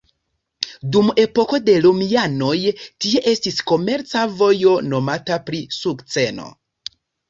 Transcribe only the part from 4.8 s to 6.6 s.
nomata pri sukceno.